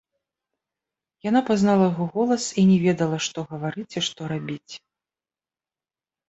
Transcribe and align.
Яна 1.29 1.41
пазнала 1.49 1.83
яго 1.91 2.07
голас 2.15 2.43
і 2.61 2.63
не 2.71 2.77
ведала, 2.85 3.17
што 3.27 3.45
гаварыць 3.53 3.95
і 4.03 4.05
што 4.07 4.21
рабіць. 4.33 4.73